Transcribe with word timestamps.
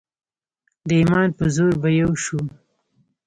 د 0.87 0.89
ایمان 0.99 1.29
په 1.37 1.45
زور 1.55 1.73
به 1.81 1.89
یو 2.01 2.11
شو. 2.23 2.39